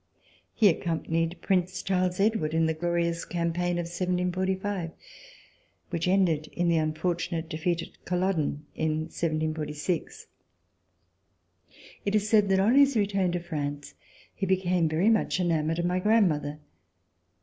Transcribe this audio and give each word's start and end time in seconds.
He 0.55 0.67
accompanied 0.67 1.39
Prince 1.43 1.83
Charles 1.83 2.19
Edward 2.19 2.55
in 2.55 2.65
the 2.65 2.73
glorious 2.73 3.23
campaign 3.23 3.73
of 3.77 3.85
1745, 3.85 4.89
which 5.91 6.07
ended 6.07 6.47
in 6.53 6.69
the 6.69 6.79
un 6.79 6.95
fortunate 6.95 7.47
defeat 7.47 7.83
of 7.83 7.89
Culloden 8.03 8.65
in 8.73 9.01
1746. 9.11 10.25
It 12.03 12.15
Is 12.15 12.27
said 12.27 12.49
that 12.49 12.59
on 12.59 12.73
his 12.73 12.97
return 12.97 13.31
to 13.33 13.39
France 13.39 13.93
he 14.33 14.47
became 14.47 14.89
very 14.89 15.11
much 15.11 15.39
enamored 15.39 15.77
of 15.77 15.85
my 15.85 15.99
grandmother. 15.99 16.57